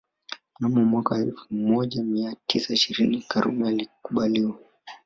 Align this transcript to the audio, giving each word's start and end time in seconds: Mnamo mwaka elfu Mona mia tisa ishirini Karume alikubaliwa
Mnamo 0.55 0.85
mwaka 0.85 1.17
elfu 1.17 1.45
Mona 1.53 2.03
mia 2.03 2.35
tisa 2.47 2.73
ishirini 2.73 3.21
Karume 3.21 3.67
alikubaliwa 3.67 4.57